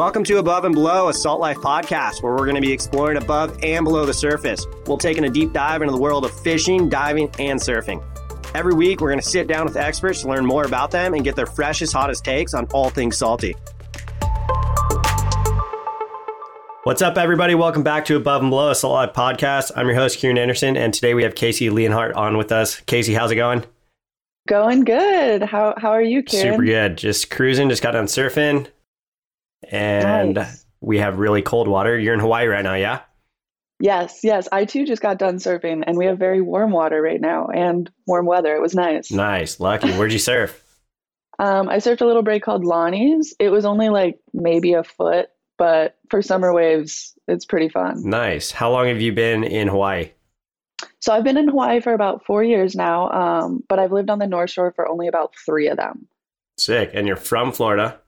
[0.00, 3.18] Welcome to Above and Below, a Salt Life podcast where we're going to be exploring
[3.18, 4.64] above and below the surface.
[4.86, 8.02] We'll take in a deep dive into the world of fishing, diving, and surfing.
[8.54, 11.22] Every week, we're going to sit down with experts to learn more about them and
[11.22, 13.54] get their freshest, hottest takes on all things salty.
[16.84, 17.54] What's up, everybody?
[17.54, 19.70] Welcome back to Above and Below, a Salt Life podcast.
[19.76, 22.80] I'm your host, Kieran Anderson, and today we have Casey Leonhardt on with us.
[22.80, 23.66] Casey, how's it going?
[24.48, 25.42] Going good.
[25.42, 26.54] How how are you, Kieran?
[26.54, 26.96] Super good.
[26.96, 28.66] Just cruising, just got done surfing
[29.70, 30.66] and nice.
[30.80, 31.98] we have really cold water.
[31.98, 33.00] You're in Hawaii right now, yeah?
[33.80, 34.46] Yes, yes.
[34.52, 37.90] I too just got done surfing, and we have very warm water right now and
[38.06, 38.54] warm weather.
[38.54, 39.10] It was nice.
[39.10, 39.92] Nice, lucky.
[39.92, 40.62] Where'd you surf?
[41.38, 43.34] um, I surfed a little break called Lonnie's.
[43.38, 48.02] It was only like maybe a foot, but for summer waves, it's pretty fun.
[48.04, 48.50] Nice.
[48.50, 50.10] How long have you been in Hawaii?
[51.00, 54.18] So I've been in Hawaii for about four years now, um, but I've lived on
[54.18, 56.06] the North Shore for only about three of them.
[56.58, 56.90] Sick.
[56.92, 57.98] And you're from Florida?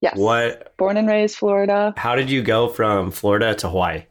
[0.00, 0.16] Yes.
[0.16, 0.76] What?
[0.76, 1.94] Born and raised Florida.
[1.96, 4.04] How did you go from Florida to Hawaii?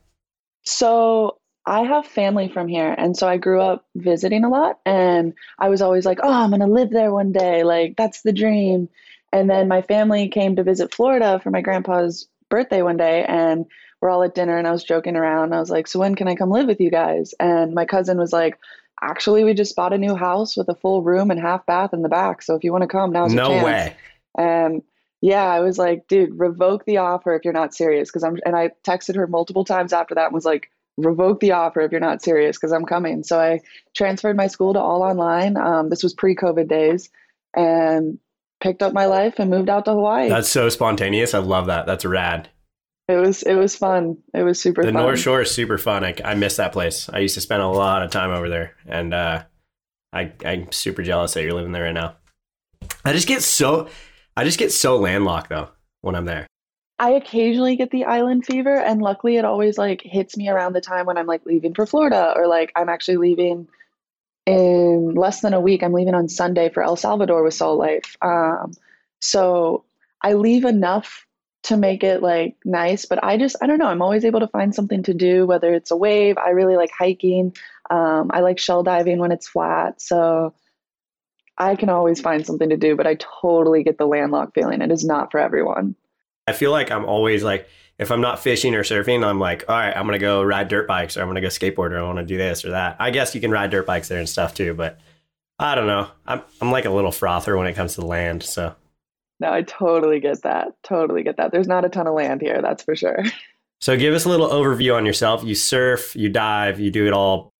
[0.65, 2.93] So I have family from here.
[2.97, 4.79] And so I grew up visiting a lot.
[4.85, 7.63] And I was always like, oh, I'm going to live there one day.
[7.63, 8.89] Like, that's the dream.
[9.33, 13.25] And then my family came to visit Florida for my grandpa's birthday one day.
[13.25, 13.65] And
[14.01, 14.57] we're all at dinner.
[14.57, 15.53] And I was joking around.
[15.53, 17.33] I was like, so when can I come live with you guys?
[17.39, 18.57] And my cousin was like,
[19.01, 22.01] actually, we just bought a new house with a full room and half bath in
[22.01, 22.41] the back.
[22.41, 23.65] So if you want to come, now's no your chance.
[23.65, 23.95] way.
[24.37, 24.83] And
[25.21, 28.11] yeah, I was like, dude, revoke the offer if you're not serious.
[28.11, 31.51] Cause I'm, and I texted her multiple times after that and was like, revoke the
[31.51, 33.23] offer if you're not serious because I'm coming.
[33.23, 33.61] So I
[33.95, 35.57] transferred my school to all online.
[35.57, 37.09] Um, this was pre COVID days
[37.55, 38.19] and
[38.59, 40.29] picked up my life and moved out to Hawaii.
[40.29, 41.33] That's so spontaneous.
[41.33, 41.85] I love that.
[41.85, 42.49] That's rad.
[43.07, 44.17] It was it was fun.
[44.33, 45.01] It was super the fun.
[45.01, 46.03] North Shore is super fun.
[46.03, 47.09] I, I miss that place.
[47.09, 49.43] I used to spend a lot of time over there and uh,
[50.11, 52.17] I, I'm super jealous that you're living there right now.
[53.05, 53.87] I just get so
[54.37, 55.69] I just get so landlocked though
[56.01, 56.45] when I'm there.
[56.99, 60.81] I occasionally get the island fever, and luckily it always like hits me around the
[60.81, 63.67] time when I'm like leaving for Florida or like I'm actually leaving
[64.45, 65.81] in less than a week.
[65.81, 68.15] I'm leaving on Sunday for El Salvador with Salt Life.
[68.21, 68.73] Um,
[69.21, 69.85] so
[70.21, 71.25] I leave enough
[71.63, 73.87] to make it like nice, but I just I don't know.
[73.87, 76.37] I'm always able to find something to do, whether it's a wave.
[76.37, 77.55] I really like hiking.
[77.89, 79.99] Um, I like shell diving when it's flat.
[79.99, 80.53] So
[81.57, 84.81] I can always find something to do, but I totally get the landlocked feeling.
[84.81, 85.95] It is not for everyone.
[86.47, 89.75] I feel like I'm always like, if I'm not fishing or surfing, I'm like, all
[89.75, 92.19] right, I'm gonna go ride dirt bikes or I'm gonna go skateboard or I want
[92.19, 92.95] to do this or that.
[92.99, 94.99] I guess you can ride dirt bikes there and stuff too, but
[95.59, 96.07] I don't know.
[96.25, 98.43] I'm I'm like a little frother when it comes to land.
[98.43, 98.75] So
[99.39, 100.73] no, I totally get that.
[100.83, 101.51] Totally get that.
[101.51, 103.23] There's not a ton of land here, that's for sure.
[103.79, 105.43] So give us a little overview on yourself.
[105.43, 107.53] You surf, you dive, you do it all.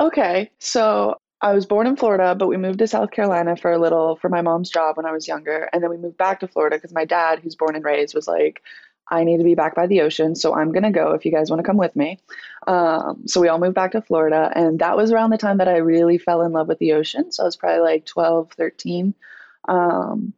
[0.00, 1.14] Okay, so
[1.44, 4.30] I was born in Florida, but we moved to South Carolina for a little for
[4.30, 5.68] my mom's job when I was younger.
[5.74, 8.26] And then we moved back to Florida because my dad, who's born and raised, was
[8.26, 8.62] like,
[9.10, 10.36] I need to be back by the ocean.
[10.36, 12.18] So I'm going to go if you guys want to come with me.
[12.66, 14.50] Um, so we all moved back to Florida.
[14.54, 17.30] And that was around the time that I really fell in love with the ocean.
[17.30, 19.14] So I was probably like 12, 13.
[19.68, 20.32] Um,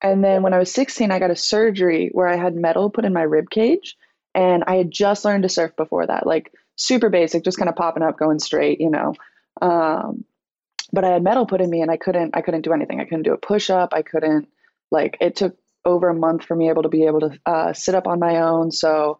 [0.00, 3.04] and then when I was 16, I got a surgery where I had metal put
[3.04, 3.96] in my rib cage.
[4.32, 7.74] And I had just learned to surf before that, like super basic, just kind of
[7.74, 9.14] popping up, going straight, you know.
[9.60, 10.24] Um,
[10.92, 13.00] but I had metal put in me and I couldn't I couldn't do anything.
[13.00, 13.92] I couldn't do a push up.
[13.94, 14.48] I couldn't
[14.90, 17.94] like it took over a month for me able to be able to uh, sit
[17.94, 18.70] up on my own.
[18.70, 19.18] So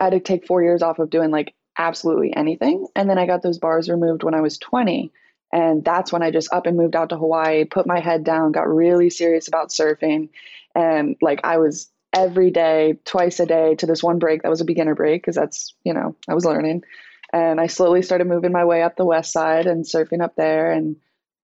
[0.00, 2.86] I had to take four years off of doing like absolutely anything.
[2.96, 5.12] And then I got those bars removed when I was 20.
[5.52, 8.52] And that's when I just up and moved out to Hawaii, put my head down,
[8.52, 10.28] got really serious about surfing.
[10.74, 14.60] And like I was every day, twice a day to this one break that was
[14.60, 16.84] a beginner break because that's, you know, I was learning.
[17.32, 20.72] And I slowly started moving my way up the west side and surfing up there.
[20.72, 20.96] And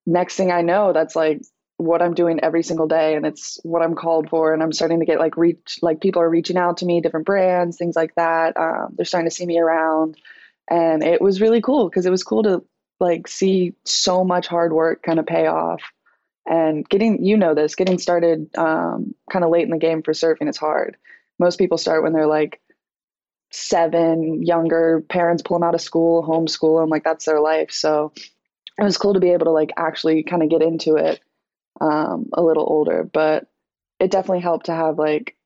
[0.05, 1.43] next thing I know, that's like
[1.77, 3.15] what I'm doing every single day.
[3.15, 4.53] And it's what I'm called for.
[4.53, 7.27] And I'm starting to get like reach, like people are reaching out to me, different
[7.27, 8.57] brands, things like that.
[8.57, 10.17] Um, they're starting to see me around.
[10.69, 12.65] And it was really cool because it was cool to
[12.99, 15.83] like see so much hard work kind of pay off.
[16.49, 20.13] And getting, you know, this, getting started um, kind of late in the game for
[20.13, 20.97] surfing is hard.
[21.39, 22.61] Most people start when they're like
[23.57, 27.73] seven, younger parents pull them out of school, homeschool them, like that's their life.
[27.73, 28.13] So
[28.79, 31.21] it was cool to be able to like actually kind of get into it
[31.81, 33.47] um, a little older, but
[33.99, 35.37] it definitely helped to have like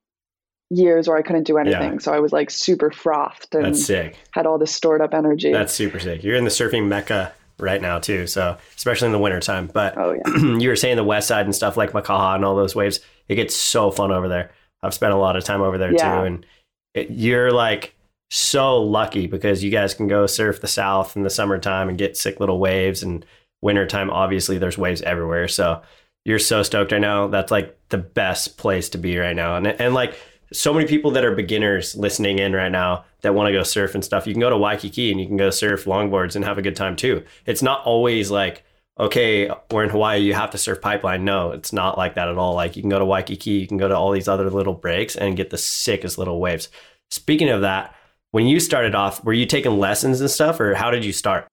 [0.69, 1.93] years where I couldn't do anything.
[1.93, 1.99] Yeah.
[1.99, 4.17] So I was like super frothed and That's sick.
[4.31, 5.51] had all this stored up energy.
[5.51, 6.23] That's super sick.
[6.23, 8.27] You're in the surfing mecca right now too.
[8.27, 9.67] So especially in the wintertime.
[9.67, 10.57] But oh, yeah.
[10.57, 12.99] you were saying the west side and stuff like Makaha and all those waves,
[13.29, 14.51] it gets so fun over there.
[14.83, 16.19] I've spent a lot of time over there yeah.
[16.19, 16.25] too.
[16.25, 16.45] And
[16.93, 17.93] it, you're like
[18.31, 22.15] so lucky because you guys can go surf the south in the summertime and get
[22.15, 23.25] sick little waves and
[23.61, 25.81] wintertime obviously there's waves everywhere so
[26.23, 29.67] you're so stoked right now that's like the best place to be right now and
[29.67, 30.15] and like
[30.53, 33.95] so many people that are beginners listening in right now that want to go surf
[33.95, 34.27] and stuff.
[34.27, 36.75] You can go to Waikiki and you can go surf longboards and have a good
[36.75, 37.23] time too.
[37.45, 38.63] It's not always like,
[38.99, 41.23] okay, we're in Hawaii, you have to surf pipeline.
[41.23, 42.53] No, it's not like that at all.
[42.53, 45.15] Like you can go to Waikiki, you can go to all these other little breaks
[45.15, 46.67] and get the sickest little waves.
[47.09, 47.95] Speaking of that,
[48.31, 51.47] when you started off, were you taking lessons and stuff or how did you start?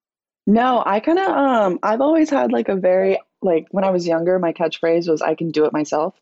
[0.46, 4.06] No, I kind of um I've always had like a very like when I was
[4.06, 6.14] younger, my catchphrase was I can do it myself.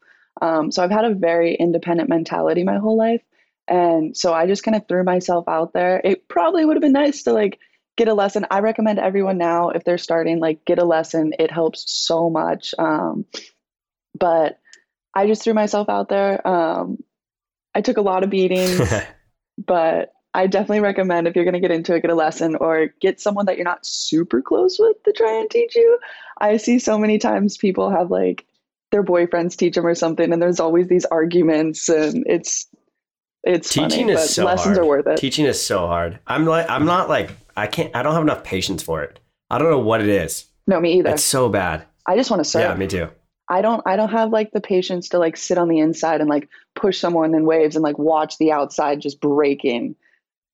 [0.43, 3.23] Um, so I've had a very independent mentality my whole life.
[3.69, 6.01] And so I just kind of threw myself out there.
[6.05, 7.59] It probably would have been nice to like
[7.97, 8.47] get a lesson.
[8.51, 11.33] I recommend everyone now if they're starting, like get a lesson.
[11.39, 12.75] It helps so much.
[12.79, 13.25] Um,
[14.19, 14.61] but
[15.15, 16.47] I just threw myself out there.
[16.47, 17.03] Um,
[17.75, 18.81] I took a lot of beatings,
[19.59, 22.89] but I definitely recommend if you're going to get into it, get a lesson or
[23.01, 25.99] get someone that you're not super close with to try and teach you.
[26.43, 28.45] I see so many times people have like
[28.91, 32.67] their boyfriends teach them or something, and there's always these arguments, and it's
[33.45, 34.79] it's teaching funny, is so lessons hard.
[34.79, 35.17] are worth it.
[35.17, 36.19] Teaching is so hard.
[36.27, 39.19] I'm like I'm not like I can't I don't have enough patience for it.
[39.49, 40.45] I don't know what it is.
[40.67, 41.13] No, me either.
[41.13, 41.87] It's so bad.
[42.07, 42.61] I just want to surf.
[42.61, 43.09] Yeah, me too.
[43.49, 46.29] I don't I don't have like the patience to like sit on the inside and
[46.29, 49.97] like push someone in waves and like watch the outside just breaking.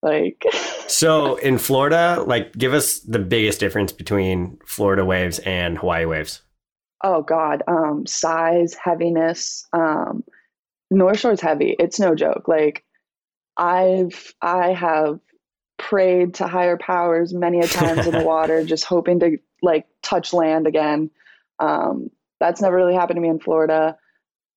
[0.03, 0.45] Like
[0.89, 6.43] So in Florida, like give us the biggest difference between Florida waves and Hawaii waves.
[7.05, 7.63] Oh God.
[7.67, 9.67] Um size, heaviness.
[9.73, 10.25] Um
[10.91, 11.77] North Shore's heavy.
[11.79, 12.49] It's no joke.
[12.49, 12.85] Like
[13.57, 15.21] I've I have
[15.79, 20.33] prayed to higher powers many a times in the water, just hoping to like touch
[20.33, 21.11] land again.
[21.59, 22.11] Um,
[22.41, 23.97] that's never really happened to me in Florida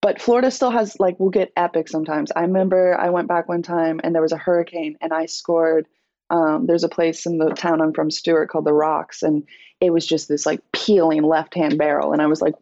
[0.06, 2.30] but Florida still has like we'll get epic sometimes.
[2.30, 5.88] I remember I went back one time and there was a hurricane and I scored.
[6.30, 9.42] Um, there's a place in the town I'm from, Stuart, called the Rocks, and
[9.80, 12.54] it was just this like peeling left hand barrel, and I was like,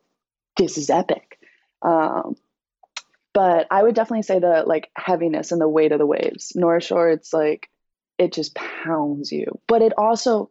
[0.56, 1.38] this is epic.
[1.82, 2.38] Um,
[3.34, 6.52] but I would definitely say the like heaviness and the weight of the waves.
[6.54, 7.68] North Shore, it's like
[8.16, 10.48] it just pounds you, but it also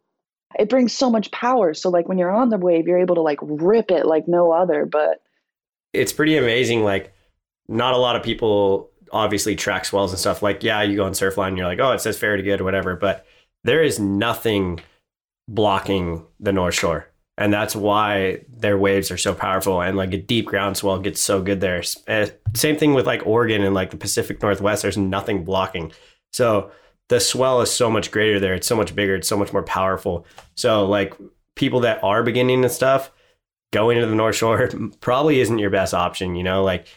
[0.60, 1.74] it brings so much power.
[1.74, 4.52] So like when you're on the wave, you're able to like rip it like no
[4.52, 4.86] other.
[4.86, 5.23] But
[5.94, 6.84] it's pretty amazing.
[6.84, 7.14] Like,
[7.68, 10.42] not a lot of people obviously track swells and stuff.
[10.42, 12.60] Like, yeah, you go on Surfline and you're like, oh, it says fair to good
[12.60, 13.26] or whatever, but
[13.64, 14.80] there is nothing
[15.48, 17.08] blocking the North Shore.
[17.38, 19.82] And that's why their waves are so powerful.
[19.82, 21.84] And like a deep ground swell gets so good there.
[22.08, 25.92] Uh, same thing with like Oregon and like the Pacific Northwest, there's nothing blocking.
[26.32, 26.72] So
[27.10, 28.54] the swell is so much greater there.
[28.54, 29.16] It's so much bigger.
[29.16, 30.26] It's so much more powerful.
[30.56, 31.14] So like
[31.56, 33.12] people that are beginning and stuff,
[33.74, 34.70] going to the North Shore
[35.02, 36.36] probably isn't your best option.
[36.36, 36.88] You know, like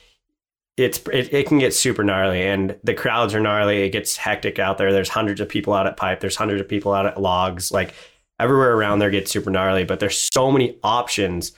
[0.76, 3.82] it's it, it can get super gnarly, and the crowds are gnarly.
[3.82, 4.92] It gets hectic out there.
[4.92, 6.20] There's hundreds of people out at pipe.
[6.20, 7.72] There's hundreds of people out at logs.
[7.72, 7.94] Like
[8.38, 9.84] everywhere around there gets super gnarly.
[9.84, 11.52] But there's so many options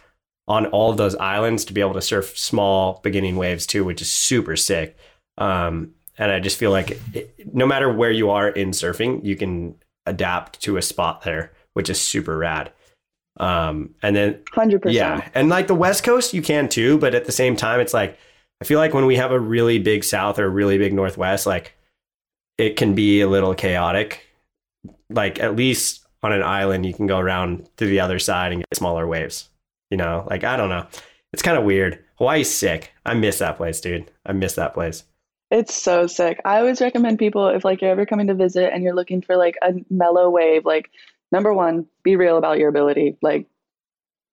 [0.46, 4.00] on all of those islands to be able to surf small beginning waves too, which
[4.00, 4.96] is super sick.
[5.36, 9.36] Um, and I just feel like it, no matter where you are in surfing, you
[9.36, 9.76] can
[10.06, 12.72] adapt to a spot there, which is super rad.
[13.38, 14.92] Um, and then 100%.
[14.92, 15.28] Yeah.
[15.34, 16.98] And like the West Coast, you can too.
[16.98, 18.18] But at the same time, it's like,
[18.60, 21.46] I feel like when we have a really big South or a really big Northwest,
[21.46, 21.74] like
[22.56, 24.26] it can be a little chaotic.
[25.10, 28.60] Like at least on an island, you can go around to the other side and
[28.60, 29.48] get smaller waves.
[29.90, 30.86] You know, like I don't know.
[31.32, 32.04] It's kind of weird.
[32.16, 32.92] Hawaii's sick.
[33.06, 34.10] I miss that place, dude.
[34.26, 35.04] I miss that place.
[35.50, 36.40] It's so sick.
[36.44, 39.36] I always recommend people if like you're ever coming to visit and you're looking for
[39.36, 40.90] like a mellow wave, like
[41.32, 43.16] number one, be real about your ability.
[43.22, 43.46] Like,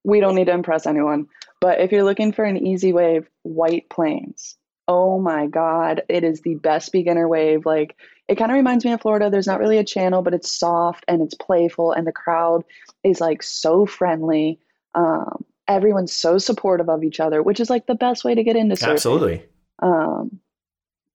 [0.03, 1.27] we don't need to impress anyone.
[1.61, 4.57] But if you're looking for an easy wave, White Plains.
[4.87, 7.65] Oh my God, it is the best beginner wave.
[7.65, 7.95] Like,
[8.27, 9.29] it kind of reminds me of Florida.
[9.29, 12.63] There's not really a channel, but it's soft and it's playful, and the crowd
[13.03, 14.59] is like so friendly.
[14.93, 18.55] Um, everyone's so supportive of each other, which is like the best way to get
[18.55, 18.91] into surfing.
[18.91, 19.45] Absolutely.
[19.81, 20.39] Um,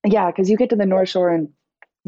[0.05, 1.51] yeah, because you get to the North Shore and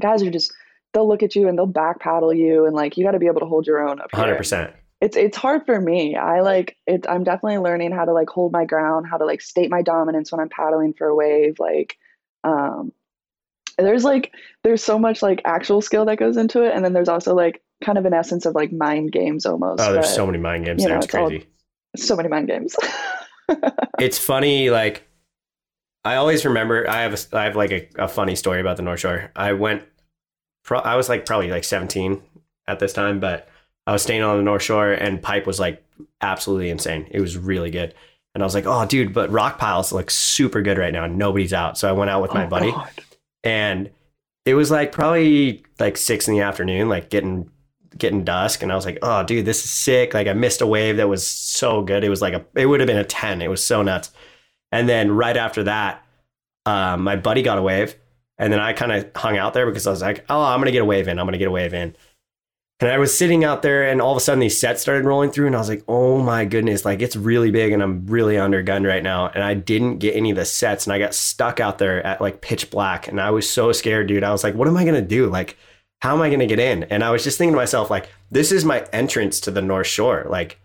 [0.00, 0.52] guys are just
[0.92, 3.26] they'll look at you and they'll back paddle you and like you got to be
[3.26, 4.36] able to hold your own up here.
[4.36, 4.72] 100%.
[5.00, 6.14] It's it's hard for me.
[6.14, 9.40] I like it I'm definitely learning how to like hold my ground, how to like
[9.40, 11.96] state my dominance when I'm paddling for a wave like
[12.44, 12.92] um
[13.78, 14.32] there's like
[14.62, 17.62] there's so much like actual skill that goes into it and then there's also like
[17.82, 19.82] kind of an essence of like mind games almost.
[19.82, 20.90] Oh, there's but, so many mind games there.
[20.90, 21.38] Know, it's, it's crazy.
[21.38, 22.76] All, so many mind games.
[23.98, 25.08] it's funny like
[26.04, 28.82] I always remember I have a, I have like a, a funny story about the
[28.82, 29.32] North Shore.
[29.34, 29.82] I went
[30.62, 32.22] pro- I was like probably like 17
[32.66, 33.48] at this time, but
[33.86, 35.84] I was staying on the North Shore and pipe was like
[36.20, 37.08] absolutely insane.
[37.10, 37.94] It was really good.
[38.34, 41.06] And I was like, oh, dude, but rock piles look super good right now.
[41.06, 41.76] Nobody's out.
[41.76, 42.90] So I went out with my oh, buddy God.
[43.44, 43.90] and
[44.44, 47.50] it was like probably like six in the afternoon, like getting
[47.98, 48.62] getting dusk.
[48.62, 50.14] And I was like, oh, dude, this is sick.
[50.14, 52.04] Like I missed a wave that was so good.
[52.04, 53.42] It was like a, it would have been a 10.
[53.42, 54.10] It was so nuts.
[54.70, 56.02] And then right after that,
[56.64, 57.96] um, my buddy got a wave
[58.38, 60.66] And then I kind of hung out there because I was like, oh, I'm going
[60.66, 61.18] to get a wave in.
[61.18, 61.94] I'm going to get a wave in.
[62.80, 65.30] And I was sitting out there and all of a sudden these sets started rolling
[65.30, 68.34] through and I was like, oh my goodness, like it's really big and I'm really
[68.34, 69.28] undergunned right now.
[69.28, 72.20] And I didn't get any of the sets and I got stuck out there at
[72.20, 73.06] like pitch black.
[73.06, 74.24] And I was so scared, dude.
[74.24, 75.30] I was like, what am I going to do?
[75.30, 75.56] Like,
[76.00, 76.82] how am I going to get in?
[76.84, 79.86] And I was just thinking to myself, like, this is my entrance to the North
[79.86, 80.26] Shore.
[80.28, 80.58] Like,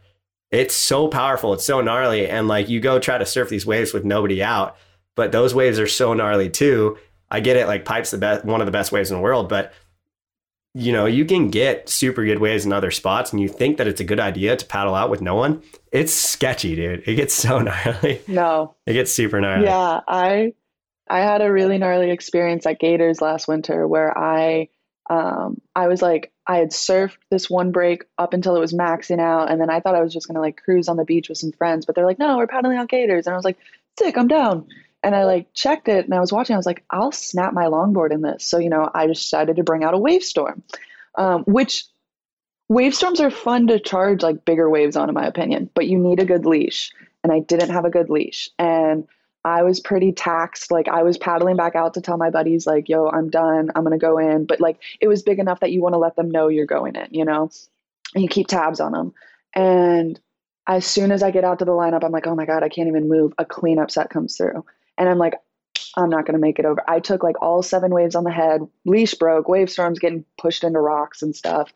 [0.50, 1.54] it's so powerful.
[1.54, 2.28] It's so gnarly.
[2.28, 4.76] And like, you go try to surf these waves with nobody out,
[5.16, 6.98] but those waves are so gnarly too.
[7.30, 7.68] I get it.
[7.68, 9.74] Like, pipe's the best, one of the best waves in the world, but
[10.78, 13.88] you know, you can get super good waves in other spots and you think that
[13.88, 15.64] it's a good idea to paddle out with no one.
[15.92, 17.02] It's sketchy, dude.
[17.08, 18.22] It gets so gnarly.
[18.28, 18.76] No.
[18.86, 19.66] It gets super gnarly.
[19.66, 20.54] Yeah, I
[21.10, 24.70] I had a really gnarly experience at Gators last winter where I
[25.10, 29.20] um I was like I had surfed this one break up until it was maxing
[29.20, 31.28] out and then I thought I was just going to like cruise on the beach
[31.28, 33.58] with some friends, but they're like, "No, we're paddling out Gators." And I was like,
[33.98, 34.68] "Sick, I'm down."
[35.04, 36.56] And I like checked it and I was watching.
[36.56, 38.46] I was like, I'll snap my longboard in this.
[38.46, 40.64] So, you know, I just decided to bring out a Wavestorm,
[41.18, 41.86] um, which
[42.70, 46.20] Wavestorms are fun to charge like bigger waves on, in my opinion, but you need
[46.20, 46.92] a good leash.
[47.24, 48.50] And I didn't have a good leash.
[48.60, 49.08] And
[49.46, 50.72] I was pretty taxed.
[50.72, 53.72] Like I was paddling back out to tell my buddies, like, yo, I'm done.
[53.76, 54.46] I'm to go in.
[54.46, 56.96] But like it was big enough that you want to let them know you're going
[56.96, 57.50] in, you know?
[58.14, 59.14] And you keep tabs on them.
[59.54, 60.20] And
[60.68, 62.70] as soon as I get out to the lineup, I'm like, oh my God, I
[62.70, 63.34] can't even move.
[63.38, 64.66] A cleanup set comes through.
[64.98, 65.34] And I'm like,
[65.96, 66.82] I'm not going to make it over.
[66.88, 70.80] I took like all seven waves on the head, leash broke, Wavestorms getting pushed into
[70.80, 71.74] rocks and stuff.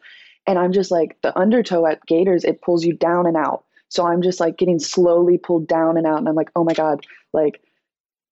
[0.47, 3.65] And I'm just like, the undertow at Gators, it pulls you down and out.
[3.89, 6.19] So I'm just like getting slowly pulled down and out.
[6.19, 7.61] And I'm like, oh my God, like,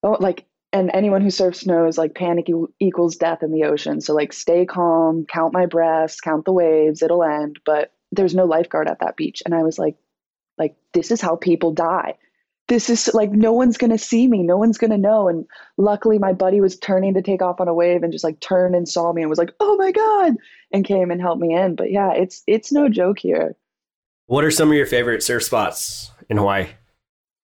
[0.04, 2.48] oh, like, and anyone who surfs knows like panic
[2.80, 4.02] equals death in the ocean.
[4.02, 7.60] So like stay calm, count my breaths, count the waves, it'll end.
[7.66, 9.42] But there's no lifeguard at that beach.
[9.46, 9.96] And I was like,
[10.58, 12.16] like, this is how people die
[12.70, 14.44] this is like no one's going to see me.
[14.44, 15.28] No one's going to know.
[15.28, 15.46] And
[15.78, 18.76] luckily my buddy was turning to take off on a wave and just like turned
[18.76, 20.36] and saw me and was like oh my god
[20.72, 21.76] and came and helped me in.
[21.76, 23.56] But yeah it's it's no joke here.
[24.28, 26.68] What are some of your favorite surf spots in hawaii?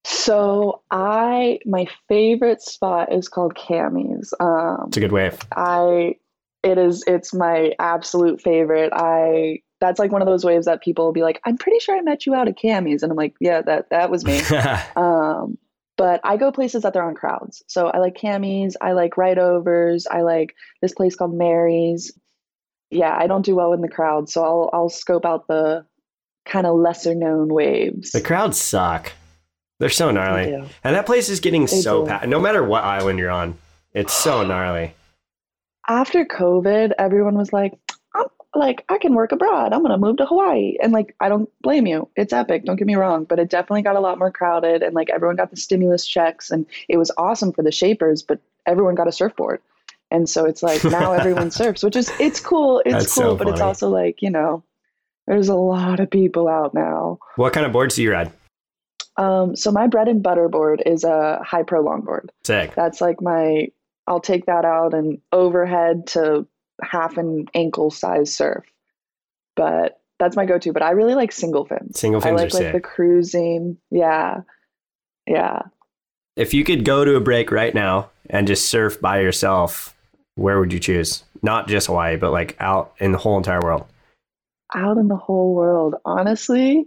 [0.06, 4.34] So i my favorite spot is called Kami's.
[4.40, 5.38] Um it's a good wave.
[5.56, 6.16] I
[6.64, 8.94] it is it's my absolute favorite.
[8.94, 11.98] I that's like one of those waves that people will be like, I'm pretty sure
[11.98, 13.04] I met you out at Kami's.
[13.04, 14.42] And I'm like, yeah, that, that was me.
[14.96, 15.58] um,
[15.98, 17.64] but I go places that they're on crowds.
[17.68, 22.12] So I like Kami's, I like Right Overs, I like this place called Mary's.
[22.92, 25.86] Yeah, I don't do well in the crowd, so I'll I'll scope out the
[26.46, 28.12] kind of lesser known waves.
[28.12, 29.12] The crowds suck.
[29.80, 30.52] They're so gnarly.
[30.52, 32.28] They and that place is getting they so packed.
[32.28, 33.58] No matter what island you're on,
[33.94, 34.94] it's so gnarly.
[35.88, 37.74] After COVID, everyone was like,
[38.56, 39.74] like I can work abroad.
[39.74, 42.08] I'm gonna move to Hawaii, and like I don't blame you.
[42.16, 42.66] It's epic.
[42.66, 45.36] Don't get me wrong, but it definitely got a lot more crowded, and like everyone
[45.36, 49.12] got the stimulus checks, and it was awesome for the shapers, but everyone got a
[49.12, 49.62] surfboard,
[50.12, 52.82] and so it's like now everyone surfs, which is it's cool.
[52.86, 54.64] It's That's cool, so but it's also like you know,
[55.28, 57.20] there's a lot of people out now.
[57.36, 58.32] What kind of boards do you ride?
[59.18, 62.30] Um, so my bread and butter board is a high pro longboard.
[62.44, 62.74] Sick.
[62.76, 63.70] That's like my.
[64.08, 66.48] I'll take that out and overhead to
[66.82, 68.64] half an ankle size surf.
[69.56, 70.74] But that's my go-to.
[70.74, 72.00] But I really like single fins.
[72.00, 72.74] Single fins I like like sick.
[72.74, 73.78] the cruising.
[73.92, 74.42] Yeah,
[75.28, 75.64] yeah.
[76.36, 79.96] If you could go to a break right now and just surf by yourself,
[80.36, 81.24] where would you choose?
[81.42, 83.86] Not just Hawaii, but like out in the whole entire world.
[84.74, 86.86] Out in the whole world, honestly.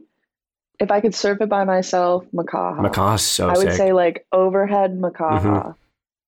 [0.81, 2.79] If I could surf it by myself, Makaha.
[2.79, 3.77] Makaha's so I would sick.
[3.77, 5.41] say like overhead Makaha.
[5.41, 5.71] Mm-hmm.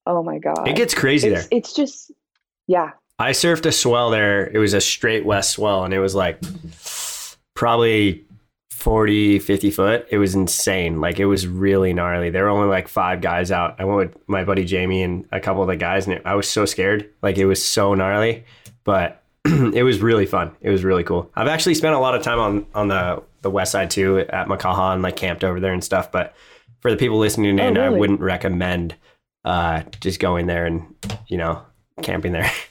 [0.06, 0.66] Oh my god.
[0.66, 1.58] It gets crazy it's, there.
[1.58, 2.10] It's just
[2.66, 2.90] yeah,
[3.20, 4.46] I surfed a swell there.
[4.46, 6.40] It was a straight west swell, and it was like
[7.54, 8.24] probably
[8.72, 10.06] 40, 50 foot.
[10.10, 11.02] It was insane.
[11.02, 12.30] Like it was really gnarly.
[12.30, 13.76] There were only like five guys out.
[13.78, 16.34] I went with my buddy Jamie and a couple of the guys, and it, I
[16.34, 17.10] was so scared.
[17.20, 18.44] Like it was so gnarly,
[18.84, 20.56] but it was really fun.
[20.62, 21.30] It was really cool.
[21.34, 24.48] I've actually spent a lot of time on on the the west side too at
[24.48, 26.10] Makaha and like camped over there and stuff.
[26.10, 26.34] But
[26.80, 27.86] for the people listening oh, in, really?
[27.86, 28.94] I wouldn't recommend
[29.44, 30.94] uh, just going there and
[31.28, 31.60] you know
[32.00, 32.50] camping there.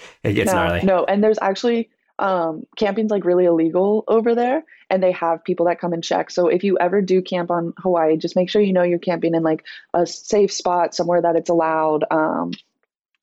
[0.22, 0.82] it gets no, gnarly.
[0.82, 5.66] No, and there's actually um, camping's like really illegal over there, and they have people
[5.66, 6.30] that come and check.
[6.30, 9.34] So if you ever do camp on Hawaii, just make sure you know you're camping
[9.34, 9.64] in like
[9.94, 12.00] a safe spot somewhere that it's allowed,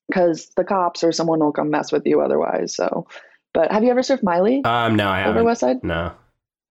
[0.08, 2.74] because um, the cops or someone will come mess with you otherwise.
[2.74, 3.06] So,
[3.52, 4.64] but have you ever surfed Maili?
[4.64, 5.36] Um, no, I haven't.
[5.36, 5.84] Over West Side?
[5.84, 6.12] No.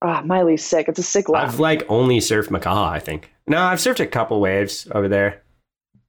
[0.01, 0.87] Ah, oh, Maili's sick.
[0.87, 1.47] It's a sick lap.
[1.47, 3.31] I've like only surfed Makaha, I think.
[3.47, 5.43] No, I've surfed a couple waves over there,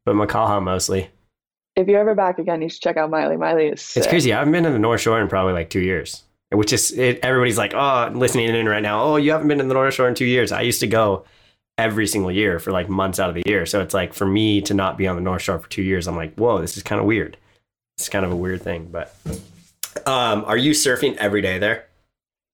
[0.04, 1.10] but Makaha mostly
[1.76, 3.36] if you're ever back again, you should check out Miley.
[3.36, 4.02] Maili is sick.
[4.02, 4.32] It's crazy.
[4.32, 7.20] I haven't been to the North Shore in probably like two years, which is it,
[7.22, 9.02] everybody's like, oh, listening in right now.
[9.02, 10.52] Oh, you haven't been to the North Shore in two years.
[10.52, 11.24] I used to go
[11.78, 13.66] every single year for like months out of the year.
[13.66, 16.08] So it's like for me to not be on the North Shore for two years,
[16.08, 17.36] I'm like, whoa, this is kind of weird.
[17.98, 18.88] it's kind of a weird thing.
[18.90, 19.14] But
[20.06, 21.86] um, are you surfing every day there?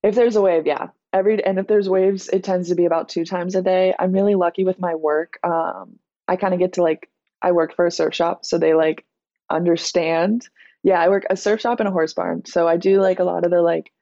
[0.03, 0.89] If there's a wave, yeah.
[1.13, 3.95] Every and if there's waves, it tends to be about two times a day.
[3.99, 5.39] I'm really lucky with my work.
[5.45, 7.09] Um, I kind of get to like
[7.43, 9.05] I work for a surf shop, so they like
[9.51, 10.49] understand.
[10.83, 13.25] Yeah, I work a surf shop and a horse barn, so I do like a
[13.25, 13.93] lot of the like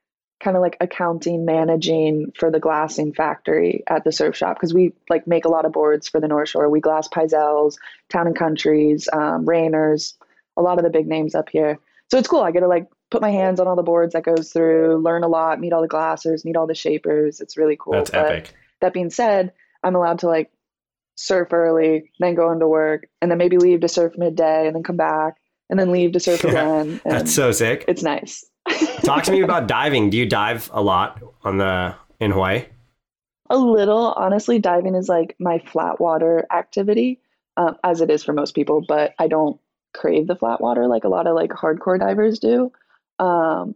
[0.41, 4.95] kind of like accounting, managing for the glassing factory at the surf shop because we
[5.11, 6.71] like make a lot of boards for the North Shore.
[6.71, 7.77] We glass Pyzels,
[8.09, 10.15] Town and Countries, um, Rainers,
[10.57, 11.79] a lot of the big names up here.
[12.11, 12.41] So it's cool.
[12.41, 15.25] I get to like put my hands on all the boards that goes through, learn
[15.25, 17.41] a lot, meet all the glassers, meet all the shapers.
[17.41, 17.93] It's really cool.
[17.93, 18.55] That's but epic.
[18.81, 20.51] That being said, I'm allowed to like
[21.21, 24.83] surf early, then go into work, and then maybe leave to surf midday, and then
[24.83, 25.35] come back,
[25.69, 27.01] and then leave to surf again.
[27.05, 27.85] That's so sick.
[27.87, 28.45] It's nice.
[29.05, 30.11] Talk to me about diving.
[30.11, 32.67] Do you dive a lot on the in Hawaii?
[33.51, 34.59] A little, honestly.
[34.59, 37.21] Diving is like my flat water activity,
[37.57, 38.85] um, as it is for most people.
[38.87, 39.61] But I don't
[39.93, 42.73] crave the flat water like a lot of like hardcore divers do.
[43.19, 43.75] Um,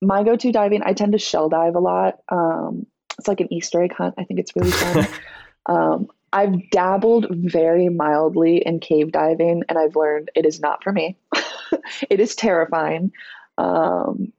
[0.00, 2.20] my go-to diving, I tend to shell dive a lot.
[2.28, 2.86] Um,
[3.18, 4.14] it's like an Easter egg hunt.
[4.16, 5.06] I think it's really fun.
[5.66, 10.92] um, I've dabbled very mildly in cave diving, and I've learned it is not for
[10.92, 11.16] me.
[12.10, 13.12] it is terrifying.
[13.56, 14.32] Um,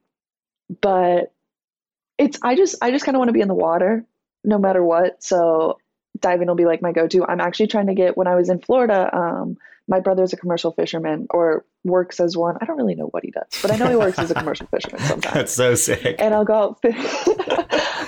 [0.80, 1.32] but
[2.18, 4.04] it's I just I just kind of want to be in the water
[4.44, 5.22] no matter what.
[5.22, 5.78] So
[6.18, 7.24] diving will be like my go-to.
[7.26, 9.10] I'm actually trying to get when I was in Florida.
[9.12, 9.56] Um,
[9.88, 12.56] my brother's a commercial fisherman or works as one.
[12.60, 14.66] I don't really know what he does, but I know he works as a commercial
[14.66, 15.34] fisherman sometimes.
[15.34, 16.16] That's so sick.
[16.18, 16.80] And I'll go out,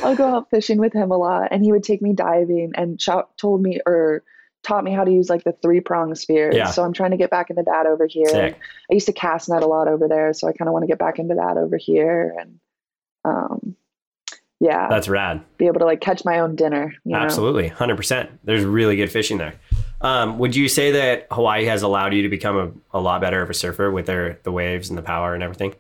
[0.02, 3.00] I'll go out fishing with him a lot, and he would take me diving and
[3.37, 4.23] told me or
[4.62, 6.54] taught me how to use like the three prong spears.
[6.54, 6.71] Yeah.
[6.71, 8.28] So I'm trying to get back into that over here.
[8.28, 8.59] Sick.
[8.90, 10.87] I used to cast net a lot over there, so I kind of want to
[10.87, 12.59] get back into that over here and
[13.25, 13.76] um
[14.62, 14.88] yeah.
[14.88, 15.42] That's rad.
[15.59, 16.94] Be able to like catch my own dinner.
[17.12, 17.68] Absolutely.
[17.68, 18.28] 100%.
[18.45, 19.54] There's really good fishing there.
[20.00, 22.56] Um, would you say that Hawaii has allowed you to become
[22.93, 25.43] a, a lot better of a surfer with their the waves and the power and
[25.43, 25.75] everything?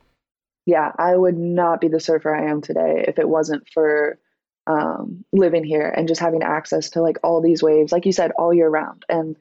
[0.66, 4.18] Yeah, I would not be the surfer I am today if it wasn't for
[4.66, 8.30] um, living here and just having access to like all these waves, like you said,
[8.32, 9.04] all year round.
[9.08, 9.36] And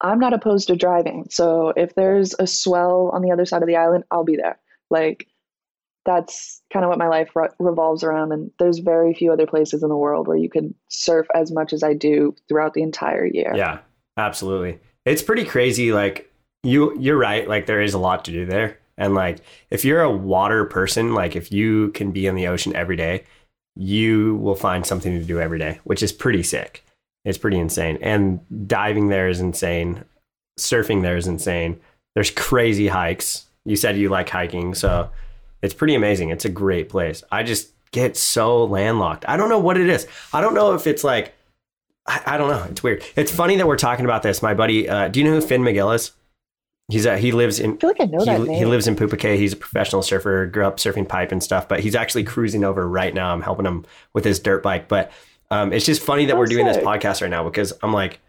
[0.00, 1.26] I'm not opposed to driving.
[1.30, 4.58] So if there's a swell on the other side of the island, I'll be there.
[4.90, 5.26] Like
[6.04, 8.32] that's kind of what my life re- revolves around.
[8.32, 11.72] And there's very few other places in the world where you can surf as much
[11.72, 13.52] as I do throughout the entire year.
[13.56, 13.80] Yeah,
[14.16, 14.78] absolutely.
[15.04, 15.92] It's pretty crazy.
[15.92, 16.30] Like
[16.62, 17.48] you, you're right.
[17.48, 18.78] Like there is a lot to do there.
[18.98, 19.38] And like
[19.70, 23.24] if you're a water person, like if you can be in the ocean every day,
[23.74, 26.84] you will find something to do every day, which is pretty sick.
[27.24, 27.98] It's pretty insane.
[28.00, 30.04] And diving there is insane.
[30.58, 31.80] Surfing there is insane.
[32.14, 33.44] There's crazy hikes.
[33.64, 35.10] You said you like hiking, so
[35.60, 36.30] it's pretty amazing.
[36.30, 37.22] It's a great place.
[37.30, 39.24] I just get so landlocked.
[39.28, 40.06] I don't know what it is.
[40.32, 41.34] I don't know if it's like
[42.06, 42.64] I, I don't know.
[42.70, 43.04] It's weird.
[43.16, 44.42] It's funny that we're talking about this.
[44.42, 46.12] My buddy, uh, do you know who Finn McGill is?
[46.88, 47.74] He's a, he lives in.
[47.74, 48.58] I feel like I know he, that name.
[48.58, 49.36] He lives in Pupukea.
[49.36, 50.46] He's a professional surfer.
[50.46, 53.32] Grew up surfing pipe and stuff, but he's actually cruising over right now.
[53.32, 54.86] I'm helping him with his dirt bike.
[54.86, 55.10] But
[55.50, 56.76] um, it's just funny that we're doing sick.
[56.76, 58.20] this podcast right now because I'm like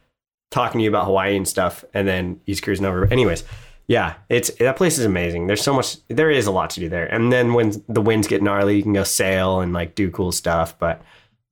[0.49, 3.05] talking to you about Hawaii and stuff, and then he's cruising over.
[3.05, 3.43] Anyways,
[3.87, 5.45] yeah, it's that place is amazing.
[5.45, 5.97] There's so much.
[6.07, 7.05] There is a lot to do there.
[7.05, 10.31] And then when the winds get gnarly, you can go sail and like do cool
[10.31, 10.77] stuff.
[10.79, 11.03] But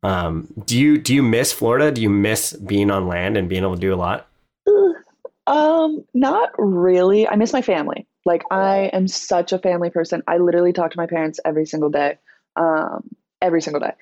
[0.01, 1.91] um, do you do you miss Florida?
[1.91, 4.27] Do you miss being on land and being able to do a lot?
[5.47, 7.27] Um, not really.
[7.27, 8.07] I miss my family.
[8.25, 10.23] Like I am such a family person.
[10.27, 12.17] I literally talk to my parents every single day.
[12.55, 13.09] Um,
[13.41, 13.93] every single day.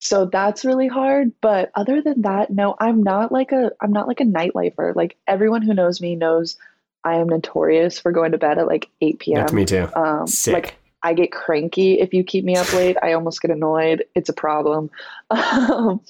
[0.00, 1.32] So that's really hard.
[1.40, 4.94] But other than that, no, I'm not like a I'm not like a nightlifer.
[4.94, 6.56] Like everyone who knows me knows
[7.04, 9.40] I am notorious for going to bed at like 8 p.m.
[9.40, 9.88] That's me too.
[9.94, 10.52] Um, Sick.
[10.52, 12.96] Like I get cranky if you keep me up late.
[13.02, 14.04] I almost get annoyed.
[14.14, 14.90] It's a problem.
[15.30, 16.00] Um,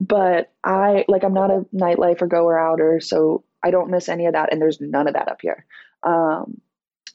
[0.00, 4.34] but I like I'm not a nightlifer goer outer, so I don't miss any of
[4.34, 5.64] that, and there's none of that up here.
[6.02, 6.60] Um,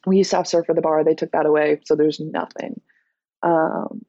[0.05, 2.81] we used to have surf at the bar; they took that away, so there's nothing.
[3.43, 4.03] Um,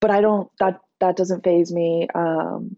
[0.00, 2.08] but I don't that that doesn't phase me.
[2.14, 2.76] Um,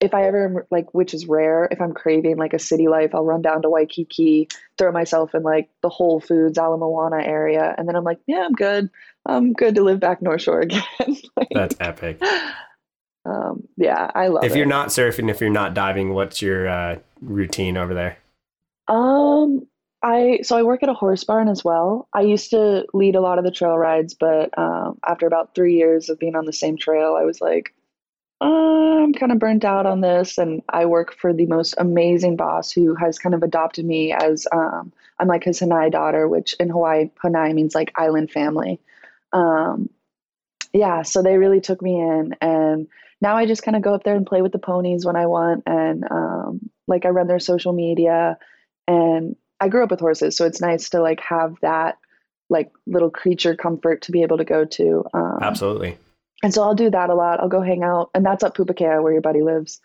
[0.00, 3.24] if I ever like, which is rare, if I'm craving like a city life, I'll
[3.24, 7.88] run down to Waikiki, throw myself in like the Whole Foods Ala Moana area, and
[7.88, 8.90] then I'm like, yeah, I'm good.
[9.26, 10.82] I'm good to live back North Shore again.
[11.36, 12.22] like, That's epic.
[13.24, 14.44] Um, yeah, I love.
[14.44, 14.58] If it.
[14.58, 18.18] you're not surfing, if you're not diving, what's your uh, routine over there?
[18.88, 19.66] Um,
[20.02, 22.08] I so I work at a horse barn as well.
[22.12, 25.76] I used to lead a lot of the trail rides, but um, after about three
[25.76, 27.74] years of being on the same trail, I was like,
[28.40, 30.38] uh, I'm kind of burnt out on this.
[30.38, 34.46] And I work for the most amazing boss who has kind of adopted me as
[34.52, 38.80] um, I'm like his Hanai daughter, which in Hawaii, Hanai means like island family.
[39.32, 39.90] Um,
[40.72, 42.88] yeah, so they really took me in, and
[43.20, 45.26] now I just kind of go up there and play with the ponies when I
[45.26, 48.38] want, and um, like I run their social media
[48.88, 51.98] and I grew up with horses, so it's nice to like have that
[52.50, 55.04] like little creature comfort to be able to go to.
[55.12, 55.98] Um, Absolutely.
[56.42, 57.40] And so I'll do that a lot.
[57.40, 59.80] I'll go hang out, and that's up Pupukea where your buddy lives.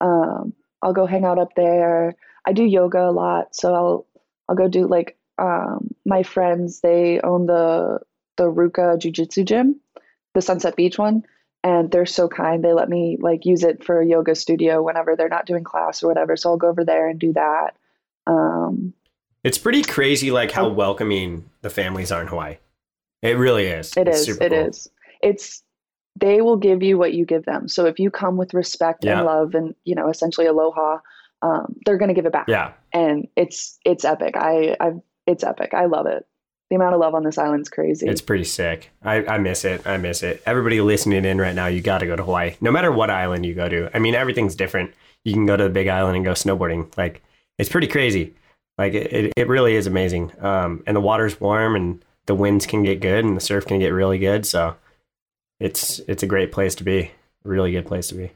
[0.00, 2.14] Um, I'll go hang out up there.
[2.44, 4.06] I do yoga a lot, so I'll
[4.48, 6.80] I'll go do like um, my friends.
[6.80, 8.00] They own the
[8.36, 9.80] the Ruka Jiu Jitsu gym,
[10.34, 11.24] the Sunset Beach one,
[11.62, 12.64] and they're so kind.
[12.64, 16.02] They let me like use it for a yoga studio whenever they're not doing class
[16.02, 16.36] or whatever.
[16.36, 17.76] So I'll go over there and do that.
[18.26, 18.92] Um,
[19.44, 22.56] it's pretty crazy, like how welcoming the families are in Hawaii.
[23.22, 23.92] It really is.
[23.96, 24.40] It it's is.
[24.40, 24.66] It cool.
[24.66, 24.88] is.
[25.22, 25.62] It's
[26.18, 27.68] they will give you what you give them.
[27.68, 29.18] So if you come with respect yeah.
[29.18, 30.98] and love and you know essentially aloha,
[31.42, 32.48] um, they're going to give it back.
[32.48, 34.36] Yeah, and it's it's epic.
[34.36, 34.92] I I
[35.26, 35.74] it's epic.
[35.74, 36.26] I love it.
[36.70, 38.08] The amount of love on this island is crazy.
[38.08, 38.90] It's pretty sick.
[39.04, 39.86] I, I miss it.
[39.86, 40.42] I miss it.
[40.46, 42.56] Everybody listening in right now, you got to go to Hawaii.
[42.60, 43.88] No matter what island you go to.
[43.94, 44.92] I mean, everything's different.
[45.22, 46.96] You can go to the Big Island and go snowboarding.
[46.96, 47.22] Like
[47.58, 48.34] it's pretty crazy.
[48.78, 50.32] Like it, it really is amazing.
[50.40, 53.78] Um, and the water's warm and the winds can get good and the surf can
[53.78, 54.46] get really good.
[54.46, 54.76] So
[55.60, 57.12] it's it's a great place to be.
[57.44, 58.32] Really good place to be.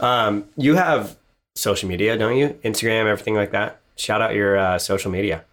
[0.00, 1.16] Um, you have
[1.54, 2.48] social media, don't you?
[2.64, 3.80] Instagram, everything like that.
[3.96, 5.44] Shout out your uh, social media.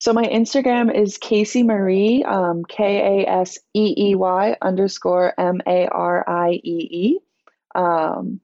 [0.00, 5.60] So my Instagram is Casey Marie, um, K A S E E Y underscore M
[5.66, 7.18] A R I E E.
[7.74, 8.40] Um,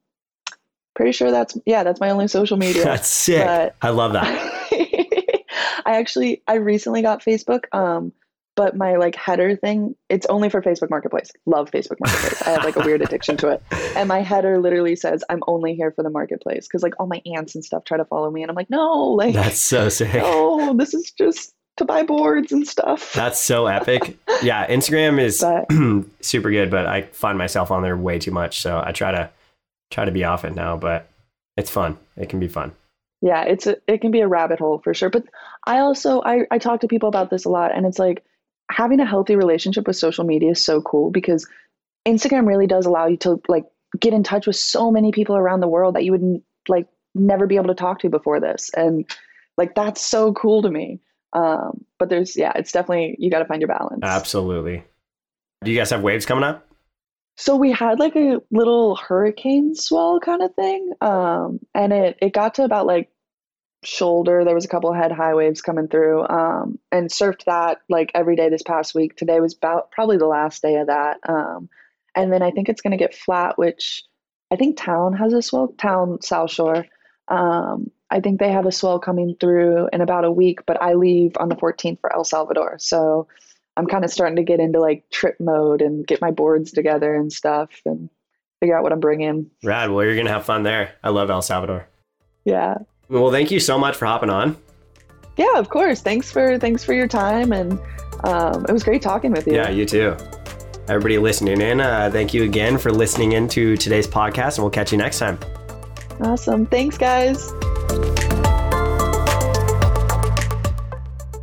[0.95, 2.85] pretty sure that's yeah, that's my only social media.
[2.85, 3.45] That's sick.
[3.45, 4.27] But I love that.
[5.85, 7.65] I actually I recently got Facebook.
[7.73, 8.13] Um,
[8.55, 12.65] but my like header thing it's only for facebook marketplace love facebook marketplace i have
[12.65, 13.63] like a weird addiction to it
[13.97, 17.21] and my header literally says i'm only here for the marketplace because like all my
[17.35, 20.23] aunts and stuff try to follow me and i'm like no like that's so sick
[20.23, 25.41] oh this is just to buy boards and stuff that's so epic yeah instagram is
[25.41, 25.67] but,
[26.25, 29.31] super good but i find myself on there way too much so i try to
[29.93, 31.09] try to be off it now but
[31.57, 31.99] it's fun.
[32.17, 32.73] It can be fun.
[33.21, 35.11] Yeah it's a, it can be a rabbit hole for sure.
[35.11, 35.25] But
[35.67, 38.25] i also I, I talk to people about this a lot and it's like
[38.71, 41.47] having a healthy relationship with social media is so cool because
[42.07, 43.65] Instagram really does allow you to like
[44.01, 47.47] get in touch with so many people around the world that you would like never
[47.47, 48.71] be able to talk to before this.
[48.75, 49.09] And
[49.59, 51.01] like that's so cool to me.
[51.33, 54.01] Um but there's yeah it's definitely you got to find your balance.
[54.03, 54.85] Absolutely.
[55.63, 56.67] Do you guys have waves coming up
[57.37, 62.33] so we had like a little hurricane swell kind of thing um and it it
[62.33, 63.11] got to about like
[63.85, 64.45] shoulder.
[64.45, 68.37] There was a couple head high waves coming through, um, and surfed that like every
[68.37, 69.17] day this past week.
[69.17, 71.69] Today was about probably the last day of that, um,
[72.15, 74.05] and then I think it's going to get flat, which
[74.51, 75.75] I think Town has a swell.
[75.79, 76.87] Town South Shore.
[77.29, 80.95] Um, I think they have a swell coming through in about a week, but I
[80.95, 83.29] leave on the 14th for El Salvador, so
[83.77, 87.15] I'm kind of starting to get into like trip mode and get my boards together
[87.15, 88.11] and stuff and
[88.61, 89.51] figure out what I'm bringing.
[89.65, 89.91] Rad.
[89.91, 90.93] Well, you're gonna have fun there.
[91.03, 91.89] I love El Salvador.
[92.45, 92.79] Yeah.
[93.09, 94.57] Well, thank you so much for hopping on.
[95.37, 96.01] Yeah, of course.
[96.01, 97.79] Thanks for thanks for your time, and
[98.25, 99.55] um, it was great talking with you.
[99.55, 100.17] Yeah, you too.
[100.89, 104.71] Everybody listening in, uh, thank you again for listening in to today's podcast, and we'll
[104.71, 105.39] catch you next time.
[106.21, 106.67] Awesome.
[106.67, 107.53] Thanks, guys.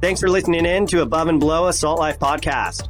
[0.01, 2.87] Thanks for listening in to Above and Below a Salt Life podcast.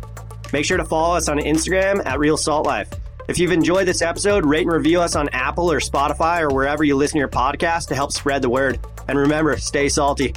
[0.54, 2.90] Make sure to follow us on Instagram at Real Salt Life.
[3.28, 6.84] If you've enjoyed this episode, rate and review us on Apple or Spotify or wherever
[6.84, 8.80] you listen to your podcast to help spread the word.
[9.08, 10.34] And remember, stay salty.